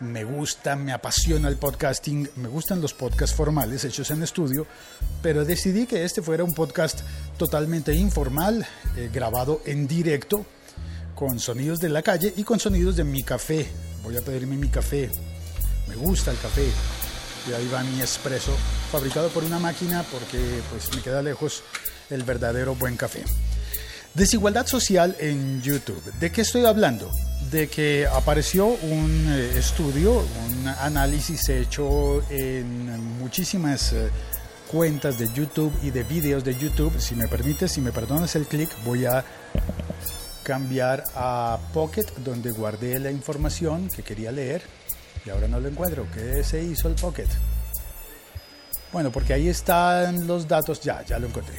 Me 0.00 0.24
gusta, 0.24 0.76
me 0.76 0.92
apasiona 0.92 1.48
el 1.48 1.56
podcasting, 1.56 2.28
me 2.36 2.48
gustan 2.48 2.82
los 2.82 2.92
podcasts 2.92 3.34
formales 3.34 3.82
hechos 3.82 4.10
en 4.10 4.22
estudio, 4.22 4.66
pero 5.22 5.42
decidí 5.46 5.86
que 5.86 6.04
este 6.04 6.20
fuera 6.20 6.44
un 6.44 6.52
podcast 6.52 7.00
totalmente 7.38 7.94
informal, 7.94 8.66
eh, 8.94 9.08
grabado 9.10 9.62
en 9.64 9.88
directo, 9.88 10.44
con 11.14 11.40
sonidos 11.40 11.78
de 11.78 11.88
la 11.88 12.02
calle 12.02 12.30
y 12.36 12.44
con 12.44 12.60
sonidos 12.60 12.96
de 12.96 13.04
mi 13.04 13.22
café. 13.22 13.66
Voy 14.02 14.18
a 14.18 14.20
pedirme 14.20 14.58
mi 14.58 14.68
café. 14.68 15.10
Me 15.88 15.96
gusta 15.96 16.30
el 16.30 16.38
café. 16.40 16.68
Y 17.48 17.54
ahí 17.54 17.66
va 17.72 17.82
mi 17.82 18.02
espresso, 18.02 18.54
fabricado 18.92 19.30
por 19.30 19.44
una 19.44 19.58
máquina 19.58 20.04
porque 20.12 20.60
pues 20.68 20.94
me 20.94 21.00
queda 21.00 21.22
lejos 21.22 21.62
el 22.10 22.22
verdadero 22.22 22.74
buen 22.74 22.98
café. 22.98 23.24
Desigualdad 24.12 24.66
social 24.66 25.16
en 25.20 25.62
YouTube. 25.62 26.02
¿De 26.20 26.30
qué 26.30 26.42
estoy 26.42 26.66
hablando? 26.66 27.10
De 27.50 27.68
que 27.68 28.06
apareció 28.06 28.66
un 28.66 29.26
eh, 29.28 29.58
estudio, 29.58 30.24
un 30.48 30.68
análisis 30.68 31.48
hecho 31.48 32.22
en 32.30 33.18
muchísimas 33.18 33.92
eh, 33.92 34.10
cuentas 34.70 35.18
de 35.18 35.32
YouTube 35.32 35.72
y 35.82 35.90
de 35.90 36.02
vídeos 36.02 36.44
de 36.44 36.56
YouTube. 36.56 36.98
Si 36.98 37.14
me 37.14 37.28
permites, 37.28 37.72
si 37.72 37.80
me 37.80 37.92
perdonas 37.92 38.34
el 38.36 38.46
clic, 38.46 38.70
voy 38.84 39.04
a 39.04 39.24
cambiar 40.42 41.04
a 41.14 41.58
Pocket, 41.72 42.06
donde 42.18 42.50
guardé 42.50 42.98
la 42.98 43.10
información 43.10 43.88
que 43.88 44.02
quería 44.02 44.32
leer 44.32 44.62
y 45.24 45.30
ahora 45.30 45.48
no 45.48 45.60
lo 45.60 45.68
encuentro. 45.68 46.06
¿Qué 46.12 46.42
se 46.42 46.62
hizo 46.62 46.88
el 46.88 46.94
Pocket? 46.94 47.28
Bueno, 48.92 49.10
porque 49.10 49.34
ahí 49.34 49.48
están 49.48 50.26
los 50.26 50.48
datos, 50.48 50.80
ya, 50.80 51.04
ya 51.04 51.18
lo 51.18 51.26
encontré. 51.26 51.56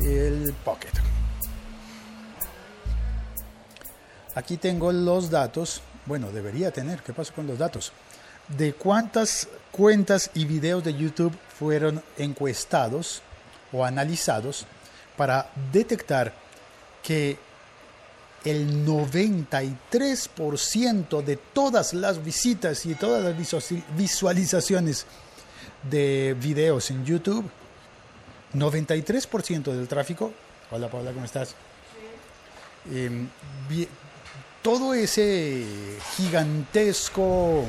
El 0.00 0.54
Pocket. 0.64 1.15
Aquí 4.36 4.56
tengo 4.58 4.92
los 4.92 5.30
datos, 5.30 5.80
bueno, 6.04 6.30
debería 6.30 6.70
tener, 6.70 7.02
¿qué 7.02 7.14
pasó 7.14 7.32
con 7.32 7.46
los 7.46 7.58
datos? 7.58 7.90
De 8.48 8.74
cuántas 8.74 9.48
cuentas 9.72 10.30
y 10.34 10.44
videos 10.44 10.84
de 10.84 10.92
YouTube 10.92 11.34
fueron 11.58 12.02
encuestados 12.18 13.22
o 13.72 13.82
analizados 13.82 14.66
para 15.16 15.50
detectar 15.72 16.34
que 17.02 17.38
el 18.44 18.86
93% 18.86 21.24
de 21.24 21.36
todas 21.36 21.94
las 21.94 22.22
visitas 22.22 22.84
y 22.84 22.94
todas 22.94 23.24
las 23.24 23.34
visualizaciones 23.96 25.06
de 25.90 26.36
videos 26.38 26.90
en 26.90 27.06
YouTube, 27.06 27.48
93% 28.52 29.72
del 29.72 29.88
tráfico, 29.88 30.34
hola 30.70 30.90
Paula, 30.90 31.12
¿cómo 31.12 31.24
estás? 31.24 31.54
Eh, 32.92 33.26
todo 34.66 34.94
ese 34.94 35.64
gigantesco 36.16 37.62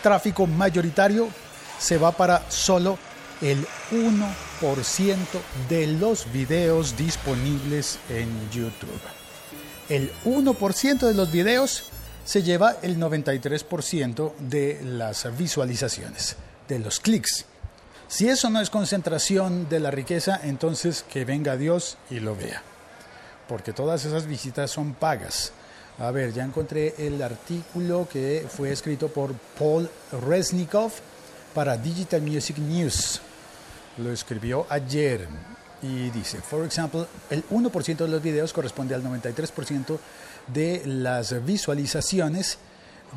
tráfico 0.00 0.46
mayoritario 0.46 1.28
se 1.76 1.98
va 1.98 2.12
para 2.12 2.48
solo 2.52 2.96
el 3.40 3.66
1% 3.90 5.16
de 5.68 5.88
los 5.88 6.32
videos 6.32 6.96
disponibles 6.96 7.98
en 8.08 8.28
YouTube. 8.52 9.00
El 9.88 10.12
1% 10.24 10.98
de 11.00 11.14
los 11.14 11.32
videos 11.32 11.86
se 12.24 12.44
lleva 12.44 12.76
el 12.82 12.96
93% 13.00 14.34
de 14.38 14.80
las 14.84 15.36
visualizaciones, 15.36 16.36
de 16.68 16.78
los 16.78 17.00
clics. 17.00 17.44
Si 18.06 18.28
eso 18.28 18.50
no 18.50 18.60
es 18.60 18.70
concentración 18.70 19.68
de 19.68 19.80
la 19.80 19.90
riqueza, 19.90 20.38
entonces 20.44 21.04
que 21.12 21.24
venga 21.24 21.56
Dios 21.56 21.98
y 22.08 22.20
lo 22.20 22.36
vea. 22.36 22.62
Porque 23.48 23.72
todas 23.72 24.04
esas 24.04 24.26
visitas 24.26 24.70
son 24.70 24.94
pagas. 24.94 25.52
A 25.98 26.10
ver, 26.10 26.32
ya 26.32 26.42
encontré 26.44 26.94
el 26.98 27.22
artículo 27.22 28.08
que 28.10 28.46
fue 28.48 28.72
escrito 28.72 29.08
por 29.08 29.34
Paul 29.58 29.88
Resnikov 30.26 30.90
para 31.54 31.76
Digital 31.76 32.22
Music 32.22 32.58
News. 32.58 33.20
Lo 33.98 34.10
escribió 34.10 34.66
ayer 34.70 35.28
y 35.82 36.10
dice, 36.10 36.40
por 36.50 36.64
ejemplo, 36.64 37.06
el 37.28 37.46
1% 37.48 37.96
de 37.96 38.08
los 38.08 38.22
videos 38.22 38.52
corresponde 38.52 38.94
al 38.94 39.02
93% 39.04 39.98
de 40.46 40.82
las 40.86 41.44
visualizaciones 41.44 42.58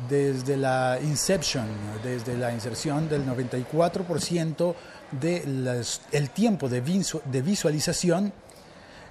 desde 0.08 0.58
la 0.58 0.98
inception, 1.02 1.66
desde 2.04 2.36
la 2.36 2.52
inserción 2.52 3.08
del 3.08 3.24
94% 3.24 4.74
del 5.12 6.30
tiempo 6.30 6.68
de, 6.68 6.82
de 6.82 7.42
visualización 7.42 8.32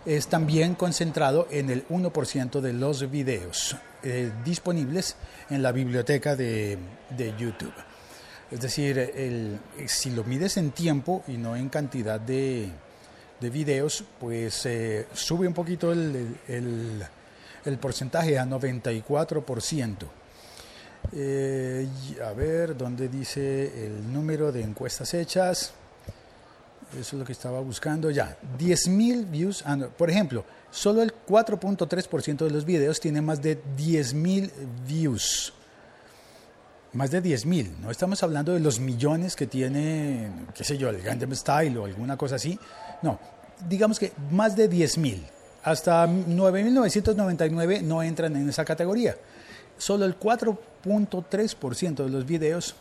es 0.06 0.28
también 0.28 0.76
concentrado 0.76 1.48
en 1.50 1.70
el 1.70 1.88
1% 1.88 2.62
de 2.62 2.74
los 2.74 3.10
videos 3.10 3.76
eh, 4.04 4.32
disponibles 4.44 5.16
en 5.50 5.64
la 5.64 5.72
biblioteca 5.72 6.36
de, 6.36 6.78
YouTube. 7.38 7.74
Es 8.52 8.62
decir, 8.62 9.60
si 9.88 10.12
lo 10.12 10.24
mides 10.24 10.58
en 10.58 10.72
tiempo 10.72 11.24
y 11.28 11.38
no 11.38 11.56
en 11.56 11.70
cantidad 11.70 12.20
de, 12.20 12.70
videos, 13.42 14.04
pues 14.20 14.66
eh, 14.66 15.06
sube 15.14 15.48
un 15.48 15.54
poquito 15.54 15.92
el, 15.92 16.36
el, 16.48 17.78
porcentaje 17.78 18.40
a 18.40 18.46
94%. 18.46 19.96
Eh, 21.14 21.88
a 22.24 22.34
ver, 22.34 22.76
¿dónde 22.76 23.08
dice 23.08 23.86
el 23.86 24.12
número 24.12 24.52
de 24.52 24.64
encuestas 24.64 25.14
hechas? 25.14 25.74
Eso 27.00 27.16
es 27.16 27.20
lo 27.20 27.26
que 27.26 27.34
estaba 27.34 27.60
buscando 27.60 28.10
ya. 28.10 28.38
10.000 28.58 29.30
views. 29.30 29.64
por 29.98 30.10
ejemplo, 30.10 30.46
solo 30.72 31.02
el 31.02 31.14
4.3% 31.28 32.38
de 32.38 32.50
los 32.50 32.66
videos 32.66 33.00
tiene 33.00 33.22
más 33.22 33.42
de 33.42 33.62
10.000 33.78 34.52
views. 34.88 35.54
Más 36.94 37.12
de 37.12 37.22
10.000. 37.22 37.80
No 37.82 37.92
estamos 37.92 38.24
hablando 38.24 38.54
de 38.54 38.62
los 38.62 38.80
millones 38.80 39.36
que 39.36 39.48
tiene, 39.48 40.32
qué 40.54 40.64
sé 40.64 40.78
yo, 40.78 40.90
el 40.90 41.02
Gundam 41.04 41.36
Style 41.36 41.78
o 41.78 41.86
alguna 41.86 42.16
cosa 42.16 42.36
así. 42.36 42.58
No, 43.02 43.20
digamos 43.68 44.00
que 44.00 44.14
más 44.32 44.56
de 44.56 44.70
10.000. 44.70 45.20
Hasta 45.64 46.08
9.999 46.08 47.82
no 47.82 48.02
entran 48.04 48.36
en 48.36 48.48
esa 48.48 48.64
categoría. 48.64 49.18
Solo 49.78 50.06
el 50.06 50.18
4.3% 50.18 51.96
de 51.96 52.10
los 52.10 52.26
videos 52.26 52.76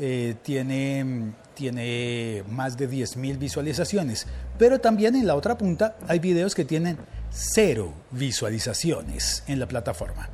eh, 0.00 0.36
tiene, 0.42 1.32
tiene 1.54 2.44
más 2.50 2.76
de 2.76 2.88
10.000 2.88 3.38
visualizaciones. 3.38 4.26
Pero 4.58 4.80
también 4.80 5.16
en 5.16 5.26
la 5.26 5.34
otra 5.34 5.58
punta 5.58 5.96
hay 6.06 6.18
videos 6.18 6.54
que 6.54 6.64
tienen 6.64 6.98
cero 7.30 7.92
visualizaciones 8.10 9.42
en 9.46 9.60
la 9.60 9.66
plataforma. 9.66 10.28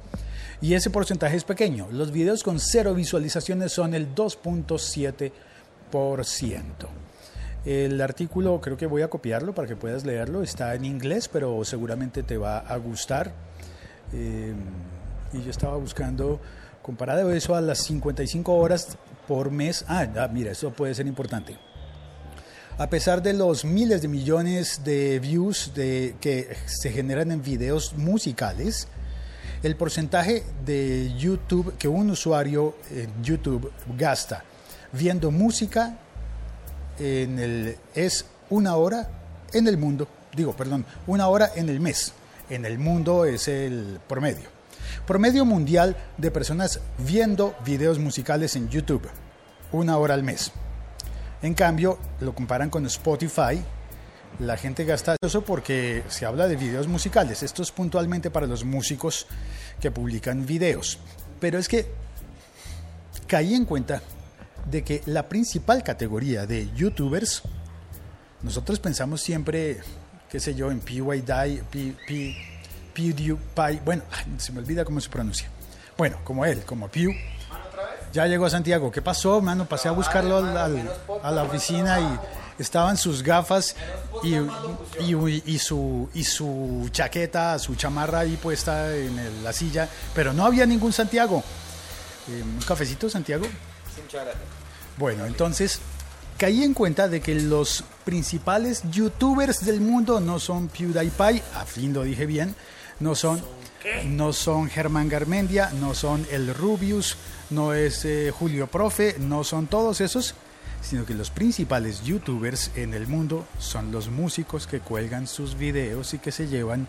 Y 0.60 0.75
ese 0.75 0.91
porcentaje 0.91 1.36
es 1.36 1.44
pequeño. 1.44 1.88
Los 1.91 2.10
videos 2.10 2.42
con 2.42 2.58
cero 2.60 2.94
visualizaciones 2.94 3.72
son 3.72 3.94
el 3.94 4.14
2.7%. 4.14 5.32
El 7.64 8.00
artículo 8.00 8.60
creo 8.60 8.76
que 8.76 8.86
voy 8.86 9.02
a 9.02 9.08
copiarlo 9.08 9.54
para 9.54 9.69
que 9.69 9.76
puedas 9.76 10.04
leerlo. 10.04 10.42
Está 10.42 10.75
en 10.75 10.84
inglés, 10.84 11.28
pero 11.28 11.64
seguramente 11.64 12.22
te 12.22 12.36
va 12.36 12.58
a 12.58 12.76
gustar. 12.76 13.32
Eh, 14.12 14.54
y 15.32 15.42
yo 15.42 15.50
estaba 15.50 15.76
buscando, 15.76 16.41
comparado 16.84 17.32
eso 17.32 17.54
a 17.54 17.62
las 17.62 17.78
55 17.78 18.54
horas 18.54 18.98
por 19.26 19.50
mes. 19.50 19.86
Ah, 19.88 20.06
mira, 20.30 20.52
eso 20.52 20.70
puede 20.70 20.94
ser 20.94 21.06
importante. 21.06 21.56
A 22.76 22.90
pesar 22.90 23.22
de 23.22 23.32
los 23.32 23.64
miles 23.64 24.02
de 24.02 24.08
millones 24.08 24.82
de 24.84 25.18
views 25.18 25.72
que 25.74 26.56
se 26.66 26.90
generan 26.90 27.32
en 27.32 27.42
videos 27.42 27.94
musicales, 27.94 28.86
el 29.62 29.76
porcentaje 29.76 30.44
de 30.66 31.14
YouTube 31.16 31.74
que 31.78 31.88
un 31.88 32.10
usuario 32.10 32.76
en 32.90 33.22
YouTube 33.22 33.72
gasta 33.96 34.44
viendo 34.92 35.30
música 35.30 35.96
en 36.98 37.38
el, 37.38 37.78
es 37.94 38.26
una 38.50 38.76
hora 38.76 39.08
en 39.54 39.68
el 39.68 39.78
mundo, 39.78 40.06
digo, 40.36 40.52
perdón, 40.52 40.84
una 41.06 41.28
hora 41.28 41.50
en 41.56 41.70
el 41.70 41.80
mes. 41.80 42.12
En 42.50 42.66
el 42.66 42.78
mundo 42.78 43.24
es 43.24 43.48
el 43.48 44.00
promedio. 44.06 44.53
Promedio 45.06 45.44
mundial 45.44 45.97
de 46.16 46.31
personas 46.31 46.81
viendo 46.99 47.55
videos 47.64 47.99
musicales 47.99 48.56
en 48.56 48.69
YouTube, 48.69 49.08
una 49.73 49.99
hora 49.99 50.14
al 50.14 50.23
mes. 50.23 50.52
En 51.43 51.55
cambio, 51.55 51.99
lo 52.20 52.35
comparan 52.35 52.70
con 52.70 52.87
Spotify, 52.87 53.62
la 54.41 54.56
gente 54.56 54.85
gasta 54.85 55.17
eso 55.23 55.44
porque 55.44 56.02
se 56.08 56.26
habla 56.26 56.49
de 56.49 56.56
videos 56.56 56.88
musicales. 56.88 57.43
Esto 57.43 57.62
es 57.62 57.70
puntualmente 57.70 58.31
para 58.31 58.46
los 58.46 58.64
músicos 58.64 59.26
que 59.81 59.91
publican 59.91 60.44
videos. 60.44 60.99
Pero 61.38 61.58
es 61.58 61.69
que 61.69 61.87
caí 63.26 63.55
en 63.55 63.64
cuenta 63.64 64.02
de 64.70 64.82
que 64.82 65.02
la 65.06 65.29
principal 65.29 65.85
categoría 65.85 66.47
de 66.47 66.73
youtubers, 66.75 67.43
nosotros 68.43 68.81
pensamos 68.81 69.20
siempre, 69.20 69.81
qué 70.29 70.40
sé 70.40 70.55
yo, 70.55 70.70
en 70.70 70.81
PewDiePie, 70.81 72.37
PewDiePie, 72.94 73.81
bueno, 73.85 74.02
se 74.38 74.52
me 74.52 74.61
olvida 74.61 74.85
cómo 74.85 75.00
se 75.00 75.08
pronuncia. 75.11 75.49
Bueno, 75.99 76.19
como 76.25 76.44
él, 76.44 76.62
como 76.64 76.88
Pew. 76.88 77.12
Ya 78.12 78.26
llegó 78.26 78.46
a 78.46 78.50
Santiago. 78.50 78.91
¿Qué 78.93 79.02
pasó, 79.02 79.41
mano? 79.41 79.67
Pasé 79.67 79.88
a 79.88 79.91
buscarlo 79.93 80.38
a 80.38 81.31
la 81.32 81.43
oficina 81.43 81.99
y 82.00 82.62
estaban 82.62 82.96
sus 82.96 83.23
gafas 83.25 83.75
y, 84.23 84.35
y- 85.02 85.43
y 85.46 85.58
su, 85.58 86.08
y 86.14 86.23
su 86.23 86.88
chaqueta, 86.93 87.58
su 87.58 87.75
chamarra 87.75 88.20
ahí 88.20 88.37
puesta 88.37 88.94
en 88.94 89.19
el- 89.19 89.43
la 89.44 89.52
silla, 89.52 89.88
pero 90.14 90.32
no 90.32 90.47
había 90.47 90.64
ningún 90.64 90.93
Santiago. 90.93 91.43
Eh, 92.29 92.43
¿Un 92.43 92.61
cafecito, 92.64 93.11
Santiago? 93.11 93.47
Bueno, 94.97 95.26
entonces 95.26 95.81
caí 96.38 96.62
en 96.62 96.73
cuenta 96.75 97.08
de 97.08 97.20
que 97.20 97.35
los 97.35 97.82
principales 98.05 98.82
youtubers 98.90 99.64
del 99.64 99.81
mundo 99.81 100.20
no 100.20 100.38
son 100.38 100.69
PewDiePie, 100.69 101.43
a 101.56 101.64
fin 101.64 101.93
lo 101.93 102.05
dije 102.05 102.26
bien, 102.26 102.55
no 103.00 103.14
son, 103.14 103.43
no 104.06 104.32
son 104.32 104.69
Germán 104.69 105.08
Garmendia, 105.08 105.70
no 105.81 105.94
son 105.94 106.26
el 106.31 106.55
Rubius, 106.55 107.17
no 107.50 107.75
es 107.75 108.05
eh, 108.05 108.32
Julio 108.37 108.67
Profe, 108.67 109.17
no 109.19 109.44
son 109.44 109.67
todos 109.67 110.00
esos, 110.00 110.35
sino 110.81 111.05
que 111.05 111.14
los 111.14 111.31
principales 111.31 112.02
youtubers 112.05 112.70
en 112.76 112.94
el 112.94 113.06
mundo 113.06 113.46
son 113.58 113.91
los 113.91 114.08
músicos 114.08 114.67
que 114.67 114.81
cuelgan 114.81 115.26
sus 115.26 115.56
videos 115.56 116.14
y 116.14 116.19
que 116.19 116.32
se 116.32 116.46
llevan 116.46 116.87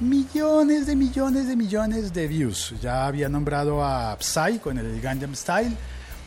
millones 0.00 0.86
de 0.86 0.96
millones 0.96 1.46
de 1.46 1.56
millones 1.56 2.12
de 2.12 2.26
views. 2.26 2.74
Ya 2.80 3.06
había 3.06 3.28
nombrado 3.28 3.84
a 3.84 4.16
Psy 4.20 4.58
con 4.58 4.78
el 4.78 5.00
Gangnam 5.00 5.34
Style, 5.34 5.76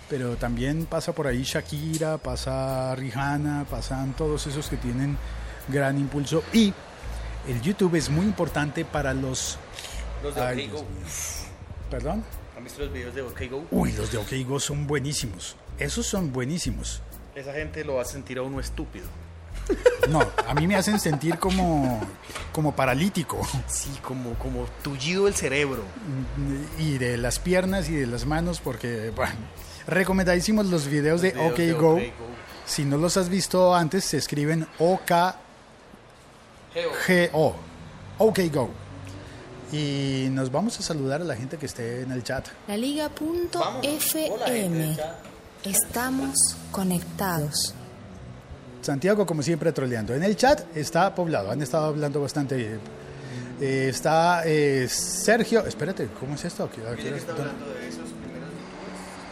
pero 0.09 0.35
también 0.37 0.85
pasa 0.85 1.13
por 1.13 1.27
ahí 1.27 1.43
Shakira, 1.43 2.17
pasa 2.17 2.95
Rihanna, 2.95 3.65
pasan 3.69 4.13
todos 4.13 4.47
esos 4.47 4.69
que 4.69 4.77
tienen 4.77 5.17
gran 5.67 5.97
impulso 5.97 6.43
y 6.53 6.73
el 7.47 7.61
YouTube 7.61 7.95
es 7.95 8.09
muy 8.09 8.25
importante 8.25 8.85
para 8.85 9.13
los 9.13 9.57
Los 10.23 10.35
de 10.35 10.41
Ay, 10.41 10.65
OK 10.67 10.73
Go. 10.73 10.85
Perdón. 11.89 12.23
¿Han 12.57 12.63
visto 12.63 12.81
los 12.81 12.91
videos 12.91 13.15
de 13.15 13.21
OK 13.21 13.41
Go? 13.49 13.65
Uy, 13.71 13.91
los 13.93 14.11
de 14.11 14.17
OK 14.17 14.31
Go 14.47 14.59
son 14.59 14.87
buenísimos. 14.87 15.55
Esos 15.79 16.05
son 16.05 16.33
buenísimos. 16.33 17.01
Esa 17.35 17.53
gente 17.53 17.83
lo 17.85 17.95
va 17.95 18.01
a 18.01 18.05
sentir 18.05 18.39
a 18.39 18.41
uno 18.41 18.59
estúpido. 18.59 19.05
No, 20.09 20.21
a 20.47 20.53
mí 20.53 20.65
me 20.65 20.75
hacen 20.75 20.99
sentir 20.99 21.37
como 21.39 21.99
como 22.51 22.75
paralítico. 22.75 23.45
Sí, 23.67 23.89
como, 24.01 24.33
como 24.35 24.65
tullido 24.81 25.27
el 25.27 25.33
cerebro. 25.33 25.83
y 26.79 26.97
de 26.97 27.17
las 27.17 27.39
piernas 27.39 27.89
y 27.89 27.95
de 27.95 28.07
las 28.07 28.25
manos 28.25 28.61
porque 28.61 29.11
bueno, 29.15 29.35
recomendadísimos 29.85 30.67
los 30.67 30.87
videos 30.87 31.21
de 31.21 31.31
Videos 31.31 31.51
OK 31.51 31.57
de 31.57 31.73
Go. 31.73 31.93
OK 31.95 32.01
Si 32.65 32.85
no 32.85 32.97
los 32.97 33.17
has 33.17 33.29
visto 33.29 33.75
antes, 33.75 34.05
se 34.05 34.17
escriben 34.17 34.67
OKGO. 34.79 35.46
Geo. 37.05 37.55
OK 38.19 38.39
Go. 38.53 38.69
Y 39.71 40.27
nos 40.31 40.51
vamos 40.51 40.79
a 40.79 40.83
saludar 40.83 41.21
a 41.21 41.25
la 41.25 41.35
gente 41.35 41.57
que 41.57 41.65
esté 41.65 42.01
en 42.01 42.11
el 42.11 42.23
chat. 42.23 42.47
La 42.67 42.77
Liga.fm. 42.77 43.17
Estamos 45.63 46.35
conectados. 46.71 47.73
Santiago, 48.81 49.25
como 49.25 49.41
siempre, 49.43 49.71
troleando. 49.73 50.13
En 50.15 50.23
el 50.23 50.37
chat 50.37 50.63
está 50.77 51.13
poblado, 51.13 51.51
han 51.51 51.61
estado 51.61 51.87
hablando 51.87 52.21
bastante 52.21 52.55
bien. 52.55 52.79
Eh, 53.59 53.87
está 53.89 54.43
eh, 54.45 54.87
Sergio, 54.87 55.65
espérate, 55.65 56.07
¿cómo 56.19 56.35
es 56.35 56.45
esto? 56.45 56.63
Aquí- 56.65 56.81
aquí- 56.81 57.09
¿dónde? 57.09 57.86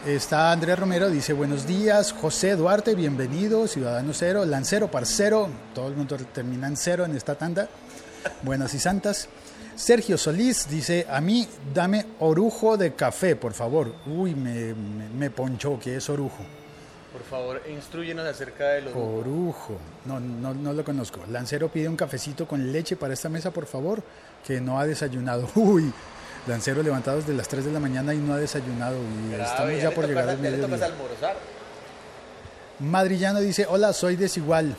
Está 0.06 0.52
Andrés 0.52 0.78
Romero, 0.78 1.10
dice 1.10 1.32
buenos 1.32 1.66
días. 1.66 2.12
José 2.12 2.54
Duarte, 2.54 2.94
bienvenido. 2.94 3.66
Ciudadano 3.66 4.12
Cero, 4.12 4.44
Lancero, 4.44 4.88
Parcero. 4.88 5.48
Todo 5.74 5.88
el 5.88 5.96
mundo 5.96 6.16
termina 6.32 6.68
en 6.68 6.76
cero 6.76 7.04
en 7.04 7.16
esta 7.16 7.34
tanda. 7.34 7.68
Buenas 8.42 8.72
y 8.74 8.78
santas. 8.78 9.28
Sergio 9.74 10.16
Solís 10.16 10.68
dice, 10.70 11.08
a 11.10 11.20
mí 11.20 11.48
dame 11.74 12.06
orujo 12.20 12.76
de 12.76 12.94
café, 12.94 13.34
por 13.34 13.52
favor. 13.52 13.96
Uy, 14.06 14.36
me, 14.36 14.74
me, 14.74 15.08
me 15.08 15.30
ponchó, 15.30 15.76
¿qué 15.80 15.96
es 15.96 16.08
orujo? 16.08 16.44
Por 17.12 17.24
favor, 17.24 17.60
instruyenos 17.68 18.24
acerca 18.26 18.68
de 18.68 18.82
los... 18.82 18.94
Orujo. 18.94 19.76
No, 20.04 20.20
no, 20.20 20.54
no 20.54 20.72
lo 20.72 20.84
conozco. 20.84 21.18
Lancero 21.28 21.68
pide 21.68 21.88
un 21.88 21.96
cafecito 21.96 22.46
con 22.46 22.70
leche 22.70 22.94
para 22.94 23.12
esta 23.12 23.28
mesa, 23.28 23.50
por 23.50 23.66
favor, 23.66 24.04
que 24.46 24.60
no 24.60 24.78
ha 24.78 24.86
desayunado. 24.86 25.48
Uy, 25.56 25.92
Lancero 26.46 26.82
levantado 26.82 27.18
desde 27.18 27.34
las 27.34 27.48
3 27.48 27.64
de 27.64 27.72
la 27.72 27.80
mañana 27.80 28.14
y 28.14 28.18
no 28.18 28.34
ha 28.34 28.38
desayunado. 28.38 28.96
Y 29.28 29.34
estamos 29.34 29.82
ya 29.82 29.90
por 29.90 30.06
llegar 30.06 30.28
al 30.28 30.38
mediodía. 30.38 30.80
Madrillano 32.78 33.40
dice, 33.40 33.66
hola, 33.68 33.92
soy 33.92 34.16
desigual. 34.16 34.76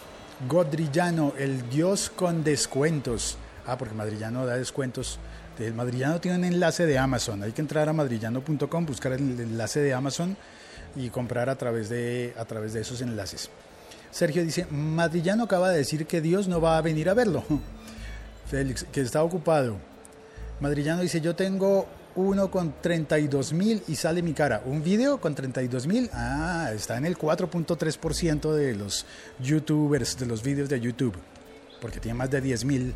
Godrillano, 0.48 1.34
el 1.38 1.70
dios 1.70 2.12
con 2.16 2.44
descuentos. 2.44 3.38
Ah, 3.66 3.78
porque 3.78 3.96
Madrillano 3.96 4.46
da 4.46 4.56
descuentos. 4.56 5.20
El 5.60 5.74
Madrillano 5.74 6.22
tiene 6.22 6.38
un 6.38 6.46
enlace 6.46 6.86
de 6.86 6.98
Amazon. 6.98 7.44
Hay 7.44 7.52
que 7.52 7.62
entrar 7.62 7.90
a 7.90 7.94
madrillano.com, 7.94 8.86
buscar 8.86 9.14
el 9.14 9.40
enlace 9.40 9.80
de 9.80 9.94
Amazon 9.94 10.38
y 10.96 11.10
comprar 11.10 11.50
a 11.50 11.56
través 11.56 11.90
de, 11.90 12.34
a 12.38 12.46
través 12.46 12.74
de 12.74 12.82
esos 12.82 13.02
enlaces. 13.02 13.50
Sergio 14.12 14.44
dice, 14.44 14.68
Madrillano 14.70 15.44
acaba 15.44 15.70
de 15.72 15.80
decir 15.80 16.06
que 16.06 16.22
Dios 16.22 16.48
no 16.48 16.62
va 16.62 16.78
a 16.78 16.82
venir 16.82 17.10
a 17.10 17.14
verlo. 17.14 17.44
Félix, 18.50 18.86
que 18.92 19.02
está 19.02 19.24
ocupado. 19.24 19.78
Madrillano 20.60 21.02
dice, 21.02 21.22
yo 21.22 21.36
tengo 21.36 21.88
uno 22.16 22.50
con 22.50 22.74
32 22.82 23.54
mil 23.54 23.84
y 23.88 23.96
sale 23.96 24.22
mi 24.22 24.34
cara. 24.34 24.64
¿Un 24.66 24.84
video 24.84 25.22
con 25.22 25.36
32 25.36 25.86
mil? 25.86 26.10
Ah, 26.14 26.72
está 26.74 26.98
en 26.98 27.06
el 27.06 27.18
4.3% 27.18 28.54
de 28.54 28.76
los 28.76 29.06
youtubers, 29.40 30.18
de 30.18 30.26
los 30.26 30.42
videos 30.42 30.68
de 30.68 30.80
YouTube, 30.80 31.16
porque 31.80 32.00
tiene 32.00 32.18
más 32.18 32.32
de 32.32 32.42
10 32.42 32.66
mil 32.66 32.94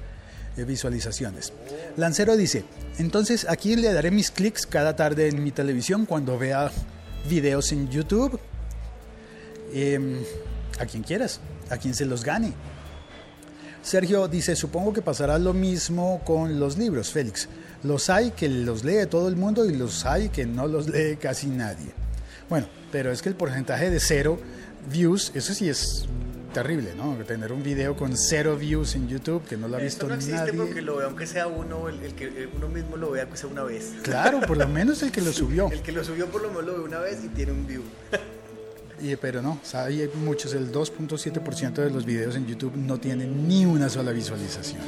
eh, 0.58 0.64
visualizaciones. 0.64 1.54
Lancero 1.98 2.36
dice, 2.36 2.66
entonces 2.98 3.46
aquí 3.48 3.76
le 3.76 3.94
daré 3.94 4.10
mis 4.10 4.32
clics 4.32 4.66
cada 4.66 4.96
tarde 4.96 5.28
en 5.28 5.44
mi 5.44 5.52
televisión 5.52 6.06
cuando 6.06 6.38
vea 6.40 6.72
videos 7.30 7.72
en 7.72 7.90
YouTube. 7.90 8.40
Em, 9.74 10.18
a 10.80 10.86
quien 10.86 11.04
quieras, 11.04 11.40
a 11.70 11.78
quien 11.78 11.94
se 11.94 12.06
los 12.06 12.24
gane. 12.24 12.54
Sergio 13.84 14.28
dice, 14.28 14.56
supongo 14.56 14.94
que 14.94 15.02
pasará 15.02 15.40
lo 15.40 15.54
mismo 15.54 16.22
con 16.24 16.60
los 16.60 16.78
libros, 16.78 17.12
Félix. 17.12 17.50
Los 17.84 18.10
hay 18.10 18.32
que 18.32 18.48
los 18.48 18.84
lee 18.84 19.08
todo 19.10 19.28
el 19.28 19.36
mundo 19.36 19.66
y 19.66 19.76
los 19.76 20.06
hay 20.06 20.30
que 20.30 20.46
no 20.46 20.68
los 20.68 20.88
lee 20.88 21.18
casi 21.20 21.48
nadie. 21.48 21.88
Bueno, 22.50 22.68
pero 22.92 23.12
es 23.12 23.22
que 23.22 23.30
el 23.30 23.36
porcentaje 23.36 23.90
de 23.90 24.00
cero 24.00 24.40
views, 24.92 25.32
eso 25.34 25.54
sí 25.54 25.68
es 25.68 26.06
terrible, 26.54 26.94
¿no? 26.96 27.16
Tener 27.26 27.52
un 27.54 27.64
video 27.64 27.96
con 27.96 28.16
cero 28.18 28.56
views 28.58 28.94
en 28.96 29.08
YouTube 29.08 29.44
que 29.48 29.58
no 29.58 29.68
lo 29.68 29.78
ha 29.78 29.80
visto 29.80 30.06
Esto 30.06 30.08
no 30.10 30.16
existe 30.16 30.38
nadie. 30.38 30.54
porque 30.54 30.82
lo 30.82 30.98
vea, 30.98 31.08
aunque 31.08 31.26
sea 31.26 31.48
uno, 31.48 31.88
el, 31.90 32.02
el 32.04 32.14
que 32.14 32.26
eh, 32.26 32.50
uno 32.56 32.68
mismo 32.68 32.98
lo 32.98 33.10
vea, 33.12 33.24
aunque 33.24 33.38
sea 33.38 33.50
una 33.50 33.64
vez. 33.64 33.94
Claro, 34.04 34.42
por 34.42 34.58
lo 34.58 34.68
menos 34.68 35.02
el 35.02 35.12
que 35.12 35.22
lo 35.22 35.32
subió. 35.32 35.72
El 35.72 35.82
que 35.82 35.92
lo 35.92 36.04
subió 36.04 36.28
por 36.28 36.42
lo 36.42 36.50
menos 36.50 36.66
lo 36.66 36.74
ve 36.74 36.80
una 36.82 37.00
vez 37.00 37.20
y 37.24 37.30
tiene 37.30 37.52
un 37.54 37.66
view. 37.66 37.82
Y, 39.02 39.16
pero 39.16 39.42
no, 39.42 39.60
hay 39.74 40.08
muchos, 40.24 40.54
el 40.54 40.72
2.7% 40.72 41.74
de 41.74 41.90
los 41.90 42.06
videos 42.06 42.36
en 42.36 42.46
YouTube 42.46 42.76
no 42.76 43.00
tienen 43.00 43.48
ni 43.48 43.66
una 43.66 43.90
sola 43.90 44.12
visualización. 44.12 44.80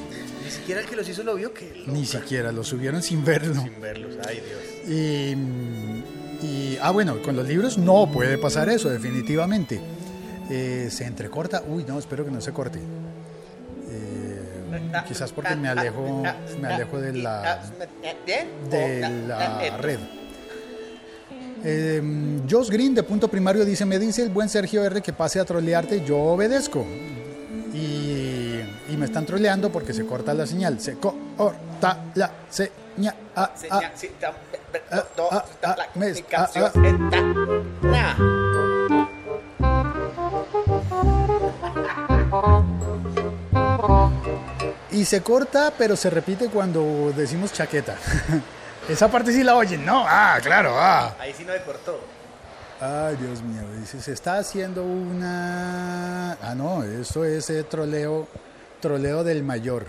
Ni 0.45 0.51
siquiera 0.51 0.81
el 0.81 0.87
que 0.87 0.95
los 0.95 1.09
hizo 1.09 1.23
lo 1.23 1.33
vio 1.35 1.51
que 1.53 1.83
Ni 1.87 2.05
siquiera, 2.05 2.51
lo 2.51 2.63
subieron 2.63 3.01
sin 3.01 3.25
verlo. 3.25 3.61
sin 3.63 3.81
verlos. 3.81 4.15
Ay, 4.27 4.41
Dios. 4.45 4.89
Y, 6.41 6.45
y- 6.45 6.77
ah, 6.81 6.91
bueno, 6.91 7.21
con 7.23 7.35
los 7.35 7.47
libros 7.47 7.77
no 7.77 8.11
puede 8.11 8.37
pasar 8.37 8.69
eso, 8.69 8.89
definitivamente. 8.89 9.81
Eh, 10.51 10.89
se 10.91 11.05
entrecorta. 11.05 11.63
Uy, 11.67 11.83
no, 11.85 11.97
espero 11.97 12.23
que 12.25 12.29
no 12.31 12.41
se 12.41 12.51
corte. 12.51 12.79
Eh, 13.89 14.41
quizás 15.07 15.31
porque 15.31 15.55
me 15.55 15.69
alejo, 15.69 16.21
me 16.61 16.67
alejo 16.67 16.99
de 16.99 17.13
la, 17.13 17.63
de 18.69 19.01
la 19.27 19.77
red. 19.77 19.99
Eh, 21.63 22.01
Josh 22.49 22.69
Green 22.69 22.93
de 22.93 23.03
punto 23.03 23.27
primario 23.27 23.63
dice, 23.63 23.85
me 23.85 23.97
dice 23.97 24.21
el 24.21 24.29
buen 24.29 24.49
Sergio 24.49 24.83
R 24.83 25.01
que 25.01 25.13
pase 25.13 25.39
a 25.39 25.45
trolearte, 25.45 26.03
yo 26.03 26.17
obedezco. 26.17 26.85
Y, 27.73 28.59
y 28.89 28.97
me 28.97 29.05
están 29.05 29.25
troleando 29.25 29.71
porque 29.71 29.93
se 29.93 30.05
corta 30.05 30.33
la 30.33 30.45
señal. 30.45 30.79
Se 30.79 30.95
corta 30.95 32.03
la 32.15 32.31
señal. 32.49 33.15
Y 44.91 45.05
se 45.05 45.21
corta, 45.21 45.73
pero 45.77 45.95
se 45.95 46.09
repite 46.09 46.47
cuando 46.49 47.11
decimos 47.15 47.51
chaqueta. 47.51 47.95
Esa 48.89 49.09
parte 49.09 49.31
sí 49.31 49.43
la 49.43 49.55
oyen, 49.55 49.85
¿no? 49.85 50.03
Ah, 50.05 50.37
claro, 50.43 50.73
ah. 50.77 51.15
Ahí 51.17 51.33
sí 51.33 51.45
no 51.45 51.53
cortó. 51.65 52.01
Ay, 52.81 53.15
Dios 53.15 53.41
mío, 53.41 53.61
dice, 53.79 54.01
se 54.01 54.11
está 54.11 54.39
haciendo 54.39 54.83
una... 54.83 56.33
Ah, 56.33 56.53
no, 56.53 56.83
esto 56.83 57.23
es 57.23 57.49
eh, 57.49 57.63
troleo, 57.63 58.27
troleo 58.81 59.23
del 59.23 59.41
mayor. 59.41 59.85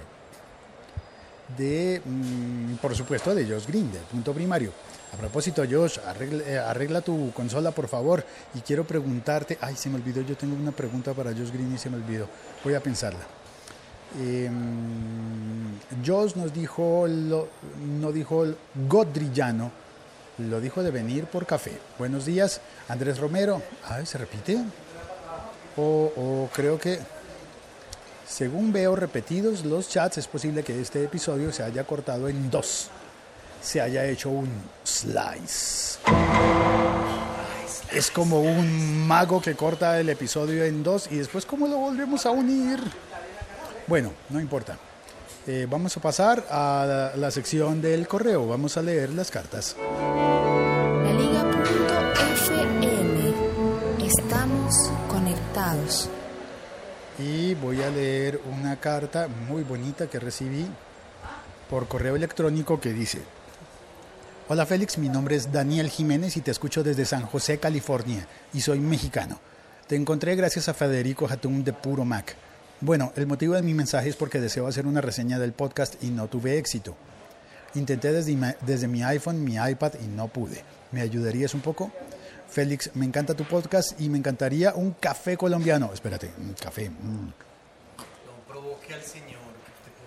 De, 1.59 2.01
mm, 2.05 2.75
por 2.77 2.95
supuesto, 2.95 3.35
de 3.35 3.45
Josh 3.47 3.67
Green, 3.67 3.91
del 3.91 4.03
punto 4.03 4.33
primario. 4.33 4.73
A 5.13 5.17
propósito, 5.17 5.65
Josh, 5.69 5.99
arregla, 6.07 6.45
eh, 6.45 6.59
arregla 6.59 7.01
tu 7.01 7.33
consola, 7.33 7.73
por 7.73 7.89
favor. 7.89 8.25
Y 8.55 8.61
quiero 8.61 8.85
preguntarte... 8.85 9.59
Ay, 9.61 9.75
se 9.75 9.91
me 9.91 9.97
olvidó, 9.97 10.21
yo 10.23 10.37
tengo 10.37 10.55
una 10.55 10.71
pregunta 10.71 11.13
para 11.15 11.33
Josh 11.33 11.51
Green 11.51 11.75
y 11.75 11.79
se 11.79 11.91
me 11.91 11.97
olvidó. 11.97 12.29
Voy 12.63 12.75
a 12.75 12.81
pensarla. 12.81 13.27
Eh, 14.21 14.51
Josh 16.05 16.35
nos 16.37 16.53
dijo, 16.53 17.07
no 17.09 18.13
dijo 18.13 18.47
Godrillano, 18.89 19.71
lo 20.39 20.61
dijo 20.61 20.83
de 20.83 20.91
venir 20.91 21.27
por 21.27 21.47
café. 21.47 21.79
Buenos 21.99 22.27
días, 22.27 22.61
Andrés 22.89 23.19
Romero. 23.19 23.63
Ay, 23.85 24.07
¿se 24.07 24.19
repite? 24.19 24.59
O, 25.77 26.13
o 26.17 26.51
creo 26.53 26.79
que, 26.79 26.99
según 28.27 28.73
veo 28.73 28.95
repetidos 28.97 29.65
los 29.65 29.89
chats, 29.89 30.19
es 30.19 30.27
posible 30.27 30.63
que 30.63 30.81
este 30.81 31.05
episodio 31.05 31.53
se 31.53 31.63
haya 31.63 31.85
cortado 31.85 32.29
en 32.29 32.51
dos. 32.51 32.89
Se 33.63 33.81
haya 33.81 34.05
hecho 34.05 34.31
un 34.31 34.51
slice. 34.85 35.99
Es 37.93 38.11
como 38.11 38.41
un 38.41 39.07
mago 39.07 39.41
que 39.41 39.55
corta 39.55 39.99
el 40.01 40.09
episodio 40.09 40.65
en 40.65 40.83
dos 40.83 41.09
y 41.11 41.17
después 41.17 41.47
cómo 41.47 41.67
lo 41.69 41.79
volvemos 41.79 42.27
a 42.27 42.31
unir. 42.31 42.81
Bueno, 43.87 44.13
no 44.31 44.41
importa. 44.41 44.79
Eh, 45.47 45.67
vamos 45.69 45.97
a 45.97 46.01
pasar 46.01 46.47
a 46.51 46.85
la, 46.87 47.17
la 47.17 47.31
sección 47.31 47.83
del 47.83 48.09
correo. 48.09 48.47
Vamos 48.47 48.77
a 48.77 48.83
leer 48.83 49.11
las 49.11 49.31
cartas. 49.31 49.77
La 49.79 51.13
Liga.fm. 51.13 52.85
Estamos 54.07 54.75
conectados. 55.09 56.09
Y 57.19 57.55
voy 57.55 57.83
a 57.83 57.91
leer 57.91 58.41
una 58.51 58.77
carta 58.81 59.29
muy 59.29 59.63
bonita 59.63 60.09
que 60.09 60.19
recibí 60.19 60.67
por 61.69 61.87
correo 61.89 62.17
electrónico 62.17 62.81
que 62.81 62.93
dice, 62.93 63.23
Hola 64.47 64.67
Félix, 64.67 64.99
mi 64.99 65.09
nombre 65.09 65.37
es 65.37 65.51
Daniel 65.51 65.89
Jiménez 65.89 66.37
y 66.37 66.43
te 66.43 66.51
escucho 66.51 66.83
desde 66.83 67.07
San 67.07 67.25
José, 67.25 67.59
California, 67.59 68.29
y 68.53 68.61
soy 68.61 68.79
mexicano. 68.79 69.41
Te 69.87 69.97
encontré 69.97 70.37
gracias 70.37 70.69
a 70.69 70.75
Federico 70.75 71.27
Jatún 71.27 71.65
de 71.65 71.73
Puro 71.73 72.05
Mac. 72.05 72.37
Bueno, 72.85 73.15
el 73.17 73.27
motivo 73.27 73.55
de 73.55 73.63
mi 73.63 73.73
mensaje 73.73 74.11
es 74.11 74.17
porque 74.17 74.41
deseo 74.41 74.67
hacer 74.67 74.87
una 74.87 75.01
reseña 75.01 75.39
del 75.39 75.55
podcast 75.55 75.95
y 76.05 76.09
no 76.11 76.29
tuve 76.29 76.59
éxito. 76.59 76.95
Intenté 77.75 78.13
desde, 78.13 78.37
mi- 78.37 78.53
desde 78.61 78.89
mi 78.89 79.03
iPhone, 79.03 79.43
mi 79.43 79.55
iPad 79.55 79.95
y 80.03 80.07
no 80.07 80.29
pude. 80.29 80.63
¿Me 80.93 81.01
ayudarías 81.01 81.55
un 81.55 81.63
poco? 81.63 81.91
Félix, 82.47 82.91
me 82.95 83.07
encanta 83.07 83.33
tu 83.33 83.45
podcast 83.45 83.99
y 84.01 84.11
me 84.11 84.19
encantaría 84.19 84.75
un 84.75 84.93
café 84.93 85.35
colombiano. 85.39 85.93
Espérate, 85.95 86.31
un 86.39 86.53
café. 86.53 86.91
mm. 86.91 86.93
No 86.97 87.33
provoque 88.47 88.93
al 88.93 89.03
señor, 89.03 89.41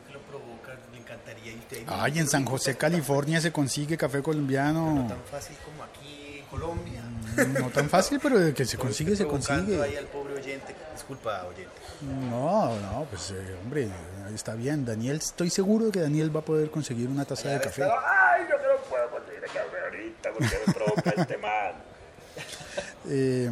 que 0.08 0.14
lo 0.14 0.22
provoca, 0.22 0.76
le 0.94 1.00
encantaría 1.00 1.56
usted. 1.56 1.84
Ay, 1.88 2.20
en 2.20 2.28
San 2.28 2.46
José, 2.46 2.78
California 2.78 3.42
se 3.42 3.52
consigue 3.52 3.98
café 3.98 4.18
No 4.18 4.24
colombiano. 4.24 5.08
tan 5.10 5.18
fácil 5.32 5.56
como 5.66 5.84
aquí 5.84 6.27
Colombia. 6.50 7.02
No 7.60 7.70
tan 7.70 7.90
fácil, 7.90 8.20
pero 8.22 8.54
que 8.54 8.66
se 8.66 8.78
consigue, 8.78 9.16
se 9.16 9.24
ahí 9.24 9.30
consigue. 9.30 9.98
al 9.98 10.06
pobre 10.06 10.36
oyente. 10.36 10.76
Disculpa, 10.94 11.46
oyente. 11.46 11.72
No, 12.30 12.80
no, 12.80 13.06
pues 13.10 13.32
eh, 13.32 13.56
hombre, 13.64 13.90
ahí 14.26 14.34
está 14.34 14.56
bien. 14.56 14.86
Daniel, 14.86 15.18
estoy 15.18 15.50
seguro 15.50 15.86
de 15.86 15.92
que 15.92 16.00
Daniel 16.02 16.36
va 16.36 16.40
a 16.40 16.46
poder 16.46 16.72
conseguir 16.72 17.10
una 17.10 17.26
taza 17.26 17.50
de 17.50 17.60
café. 17.60 17.84
Ay, 17.84 18.46
yo 18.50 18.58
que 18.58 18.64
no 18.64 18.90
puedo 18.90 19.10
conseguir 19.12 19.44
el 19.44 19.52
café 19.52 19.78
ahorita 19.84 20.30
porque 20.32 20.58
me 20.66 20.74
provoca 20.74 21.10
este 21.22 21.38
man. 21.38 21.74
Eh, 23.10 23.50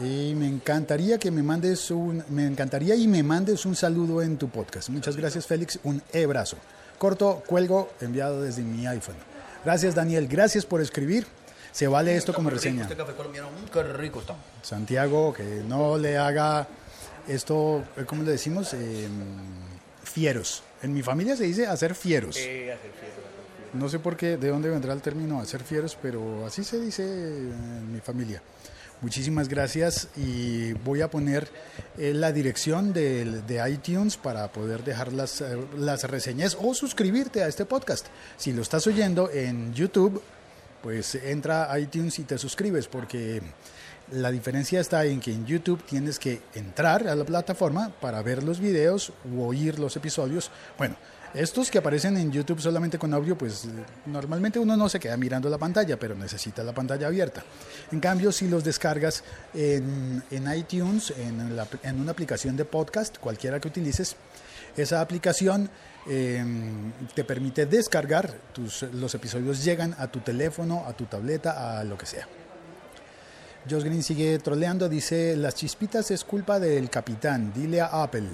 y 0.00 0.32
me 0.36 0.46
encantaría 0.46 1.18
que 1.18 1.32
me 1.32 1.42
mandes 1.42 1.90
un, 1.90 2.22
me 2.28 2.46
encantaría 2.46 2.94
y 2.94 3.08
me 3.08 3.20
mandes 3.24 3.66
un 3.66 3.74
saludo 3.74 4.22
en 4.22 4.36
tu 4.38 4.48
podcast. 4.48 4.90
Muchas 4.90 5.16
gracias, 5.16 5.44
Félix. 5.44 5.80
Un 5.82 6.00
e-brazo. 6.12 6.56
Corto, 6.96 7.42
cuelgo, 7.46 7.90
enviado 8.00 8.42
desde 8.42 8.62
mi 8.62 8.86
iPhone. 8.86 9.16
Gracias, 9.64 9.96
Daniel. 9.96 10.28
Gracias 10.28 10.64
por 10.64 10.80
escribir. 10.80 11.26
Se 11.72 11.86
vale 11.86 12.16
esto 12.16 12.32
como 12.34 12.50
reseña. 12.50 12.82
Este 12.82 12.96
café 12.96 13.12
colombiano, 13.14 13.48
mm, 13.50 13.68
qué 13.72 13.82
rico 13.82 14.20
está. 14.20 14.34
Santiago, 14.62 15.32
que 15.32 15.62
no 15.66 15.96
le 15.98 16.18
haga 16.18 16.66
esto, 17.28 17.84
eh, 17.96 18.04
¿cómo 18.06 18.22
le 18.22 18.32
decimos? 18.32 18.74
Eh, 18.74 19.06
fieros. 20.02 20.62
En 20.82 20.92
mi 20.92 21.02
familia 21.02 21.36
se 21.36 21.44
dice 21.44 21.66
hacer 21.66 21.94
fieros. 21.94 22.36
Eh, 22.38 22.72
hacer 22.72 22.90
fiesta. 22.92 23.20
No 23.72 23.88
sé 23.88 24.00
por 24.00 24.16
qué, 24.16 24.36
de 24.36 24.48
dónde 24.48 24.68
vendrá 24.68 24.92
el 24.92 25.00
término 25.00 25.40
hacer 25.40 25.62
fieros, 25.62 25.96
pero 26.00 26.44
así 26.44 26.64
se 26.64 26.80
dice 26.80 27.02
en 27.04 27.92
mi 27.92 28.00
familia. 28.00 28.42
Muchísimas 29.00 29.48
gracias 29.48 30.08
y 30.16 30.72
voy 30.72 31.00
a 31.00 31.08
poner 31.10 31.48
eh, 31.96 32.12
la 32.12 32.32
dirección 32.32 32.92
del- 32.92 33.46
de, 33.46 33.70
iTunes 33.70 34.16
para 34.18 34.50
poder 34.52 34.82
dejar 34.84 35.12
las, 35.12 35.40
eh, 35.40 35.56
las 35.78 36.04
reseñas 36.04 36.58
o 36.60 36.74
suscribirte 36.74 37.42
a 37.42 37.48
este 37.48 37.64
podcast. 37.64 38.06
Si 38.36 38.52
lo 38.52 38.60
estás 38.60 38.86
oyendo 38.88 39.30
en 39.30 39.72
YouTube, 39.72 40.20
pues 40.82 41.14
entra 41.14 41.70
a 41.70 41.78
iTunes 41.78 42.18
y 42.18 42.24
te 42.24 42.38
suscribes 42.38 42.86
porque 42.86 43.42
la 44.12 44.30
diferencia 44.30 44.80
está 44.80 45.04
en 45.04 45.20
que 45.20 45.32
en 45.32 45.46
YouTube 45.46 45.82
tienes 45.84 46.18
que 46.18 46.40
entrar 46.54 47.06
a 47.06 47.14
la 47.14 47.24
plataforma 47.24 47.90
para 48.00 48.22
ver 48.22 48.42
los 48.42 48.58
videos 48.58 49.12
o 49.36 49.46
oír 49.46 49.78
los 49.78 49.96
episodios. 49.96 50.50
Bueno, 50.76 50.96
estos 51.34 51.70
que 51.70 51.78
aparecen 51.78 52.16
en 52.16 52.32
YouTube 52.32 52.60
solamente 52.60 52.98
con 52.98 53.14
audio, 53.14 53.36
pues 53.38 53.66
normalmente 54.06 54.58
uno 54.58 54.76
no 54.76 54.88
se 54.88 54.98
queda 54.98 55.16
mirando 55.16 55.48
la 55.48 55.58
pantalla, 55.58 55.96
pero 55.98 56.14
necesita 56.16 56.62
la 56.64 56.72
pantalla 56.72 57.06
abierta. 57.06 57.42
En 57.92 58.00
cambio, 58.00 58.32
si 58.32 58.48
los 58.48 58.64
descargas 58.64 59.22
en, 59.54 60.22
en 60.30 60.52
iTunes, 60.56 61.12
en, 61.16 61.54
la- 61.54 61.68
en 61.82 62.00
una 62.00 62.12
aplicación 62.12 62.56
de 62.56 62.64
podcast, 62.64 63.18
cualquiera 63.18 63.60
que 63.60 63.68
utilices, 63.68 64.16
esa 64.76 65.00
aplicación 65.00 65.70
eh, 66.08 66.44
te 67.14 67.24
permite 67.24 67.66
descargar, 67.66 68.32
tus, 68.52 68.82
los 68.94 69.14
episodios 69.14 69.62
llegan 69.64 69.94
a 69.98 70.08
tu 70.10 70.20
teléfono, 70.20 70.84
a 70.86 70.92
tu 70.94 71.04
tableta, 71.04 71.78
a 71.78 71.84
lo 71.84 71.96
que 71.96 72.06
sea. 72.06 72.26
Josh 73.68 73.84
Green 73.84 74.02
sigue 74.02 74.38
troleando, 74.38 74.88
dice, 74.88 75.36
las 75.36 75.54
chispitas 75.54 76.10
es 76.10 76.24
culpa 76.24 76.58
del 76.58 76.88
capitán, 76.88 77.52
dile 77.54 77.80
a 77.82 78.02
Apple. 78.02 78.26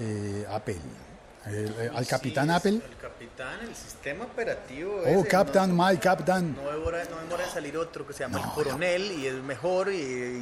Eh, 0.00 0.44
Apple. 0.50 0.76
El- 1.46 1.74
eh, 1.78 1.90
al 1.94 2.06
capitán 2.06 2.46
Sí, 2.48 2.52
Apple. 2.54 2.70
El 2.90 2.96
capitán, 3.00 3.60
el 3.62 3.74
sistema 3.74 4.24
operativo. 4.24 5.00
Oh, 5.04 5.20
ese, 5.20 5.28
Captain, 5.28 5.76
no, 5.76 5.86
my 5.88 5.96
Captain. 5.98 6.56
No 6.56 6.70
demora, 6.72 7.04
no 7.10 7.18
demora 7.20 7.44
en 7.44 7.50
salir 7.50 7.76
otro 7.76 8.06
que 8.06 8.12
se 8.12 8.20
llama 8.24 8.40
el 8.40 8.50
coronel 8.52 9.12
y 9.12 9.26
es 9.26 9.34
mejor 9.34 9.92
y, 9.92 9.96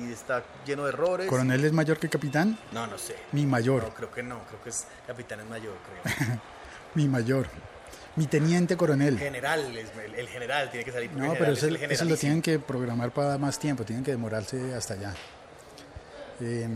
y 0.09 0.13
está 0.13 0.43
lleno 0.67 0.85
de 0.85 0.91
errores. 0.91 1.27
¿Coronel 1.29 1.65
es 1.65 1.73
mayor 1.73 1.99
que 1.99 2.09
capitán? 2.09 2.59
No, 2.73 2.87
no 2.87 2.97
sé. 2.99 3.17
Mi 3.33 3.45
mayor, 3.47 3.83
No, 3.83 3.91
creo 3.95 4.11
que 4.11 4.23
no. 4.23 4.41
Creo 4.49 4.63
que 4.63 4.71
es 4.71 4.87
capitán 5.07 5.41
es 5.41 5.47
mayor, 5.47 5.75
creo. 6.03 6.41
mi 6.95 7.07
mayor. 7.09 7.47
Mi 8.17 8.27
teniente 8.29 8.77
coronel. 8.77 9.19
general, 9.19 9.61
el, 9.77 10.15
el 10.15 10.29
general 10.29 10.71
tiene 10.71 10.85
que 10.85 10.93
salir. 10.93 11.11
No, 11.13 11.33
pero 11.33 11.53
eso, 11.53 11.67
es 11.67 11.75
el 11.83 11.91
eso 11.91 12.05
lo 12.05 12.17
tienen 12.17 12.41
que 12.41 12.61
programar 12.61 13.11
para 13.11 13.37
más 13.39 13.59
tiempo, 13.59 13.85
tienen 13.85 14.05
que 14.05 14.13
demorarse 14.13 14.73
hasta 14.73 14.95
allá. 14.95 15.13
Eh, 16.41 16.69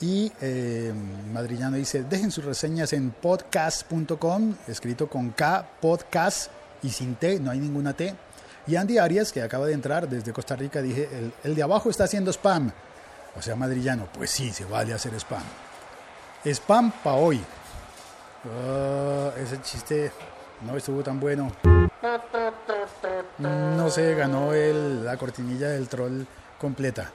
y 0.00 0.30
eh, 0.40 0.92
Madrillano 1.32 1.76
dice, 1.76 2.04
dejen 2.04 2.30
sus 2.30 2.44
reseñas 2.44 2.92
en 2.92 3.10
podcast.com, 3.10 4.54
escrito 4.68 5.08
con 5.08 5.30
K, 5.30 5.66
podcast 5.80 6.50
y 6.82 6.90
sin 6.90 7.14
T, 7.14 7.40
no 7.40 7.50
hay 7.50 7.58
ninguna 7.58 7.94
T. 7.94 8.14
Y 8.66 8.76
Andy 8.76 8.98
Arias, 8.98 9.32
que 9.32 9.42
acaba 9.42 9.66
de 9.66 9.72
entrar 9.72 10.08
desde 10.08 10.32
Costa 10.32 10.54
Rica, 10.56 10.82
dije, 10.82 11.08
el, 11.12 11.32
el 11.42 11.54
de 11.54 11.62
abajo 11.62 11.90
está 11.90 12.04
haciendo 12.04 12.30
spam. 12.32 12.70
O 13.36 13.42
sea, 13.42 13.56
Madrillano, 13.56 14.06
pues 14.12 14.30
sí, 14.30 14.52
se 14.52 14.64
vale 14.64 14.92
hacer 14.92 15.14
spam. 15.14 15.42
Spam 16.44 16.92
pa' 17.02 17.14
hoy. 17.14 17.40
Ah, 18.44 19.30
ese 19.38 19.60
chiste 19.62 20.12
no 20.66 20.76
estuvo 20.76 21.02
tan 21.02 21.18
bueno. 21.18 21.50
No 23.38 23.90
se 23.90 24.14
ganó 24.14 24.52
el- 24.52 25.04
la 25.04 25.16
cortinilla 25.16 25.68
del 25.70 25.88
troll 25.88 26.22
completa. 26.60 27.10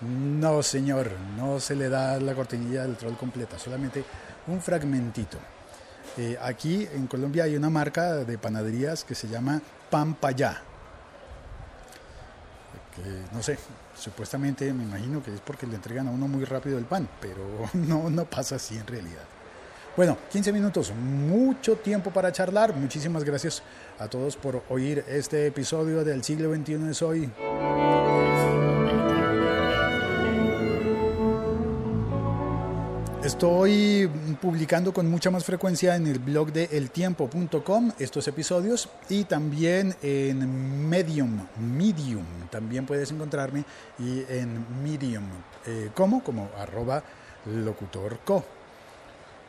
No, 0.00 0.62
señor, 0.62 1.10
no 1.36 1.58
se 1.58 1.74
le 1.74 1.88
da 1.88 2.20
la 2.20 2.34
cortinilla 2.34 2.82
del 2.82 2.96
troll 2.96 3.16
completa, 3.16 3.58
solamente 3.58 4.04
un 4.46 4.60
fragmentito. 4.60 5.38
Eh, 6.16 6.38
aquí 6.40 6.88
en 6.92 7.06
Colombia 7.06 7.44
hay 7.44 7.56
una 7.56 7.70
marca 7.70 8.14
de 8.14 8.38
panaderías 8.38 9.04
que 9.04 9.14
se 9.14 9.28
llama 9.28 9.60
Pampayá. 9.90 10.62
Que 12.94 13.34
no 13.34 13.42
sé, 13.42 13.58
supuestamente 13.96 14.72
me 14.72 14.84
imagino 14.84 15.22
que 15.22 15.34
es 15.34 15.40
porque 15.40 15.66
le 15.66 15.74
entregan 15.74 16.08
a 16.08 16.10
uno 16.10 16.28
muy 16.28 16.44
rápido 16.44 16.78
el 16.78 16.84
pan, 16.84 17.08
pero 17.20 17.42
no, 17.72 18.08
no 18.08 18.24
pasa 18.24 18.56
así 18.56 18.76
en 18.76 18.86
realidad. 18.86 19.24
Bueno, 19.96 20.16
15 20.30 20.52
minutos, 20.52 20.92
mucho 20.92 21.74
tiempo 21.74 22.12
para 22.12 22.30
charlar. 22.30 22.72
Muchísimas 22.72 23.24
gracias 23.24 23.64
a 23.98 24.06
todos 24.06 24.36
por 24.36 24.62
oír 24.68 25.04
este 25.08 25.48
episodio 25.48 26.04
del 26.04 26.22
siglo 26.22 26.54
XXI 26.54 26.88
es 26.88 27.02
hoy. 27.02 27.28
Estoy 33.38 34.10
publicando 34.42 34.92
con 34.92 35.08
mucha 35.08 35.30
más 35.30 35.44
frecuencia 35.44 35.94
en 35.94 36.08
el 36.08 36.18
blog 36.18 36.52
de 36.52 36.64
eltiempo.com 36.72 37.92
estos 37.96 38.26
episodios 38.26 38.88
y 39.08 39.22
también 39.26 39.94
en 40.02 40.88
Medium, 40.88 41.46
Medium, 41.56 42.26
también 42.50 42.84
puedes 42.84 43.12
encontrarme 43.12 43.62
y 43.96 44.24
en 44.28 44.82
Medium, 44.82 45.22
eh, 45.66 45.90
¿cómo? 45.94 46.24
Como 46.24 46.50
arroba 46.58 47.00
locutorco. 47.46 48.44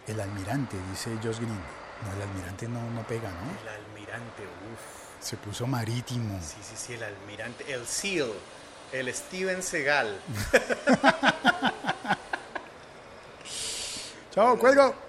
El 0.05 0.19
almirante, 0.19 0.77
dice 0.91 1.09
Josh 1.23 1.37
Green. 1.37 1.49
No, 1.49 2.13
el 2.15 2.29
almirante 2.29 2.67
no, 2.67 2.87
no 2.91 3.01
pega, 3.07 3.31
¿no? 3.31 3.59
El 3.63 3.69
almirante, 3.69 4.43
uff. 4.71 5.19
Se 5.19 5.35
puso 5.35 5.65
marítimo. 5.65 6.39
Sí, 6.43 6.57
sí, 6.61 6.75
sí, 6.77 6.93
el 6.93 7.01
almirante. 7.01 7.65
El 7.73 7.87
SEAL. 7.87 8.29
El 8.93 9.11
Steven 9.11 9.63
Seagal. 9.63 10.21
Chao, 14.31 14.57
cuelgo. 14.57 15.08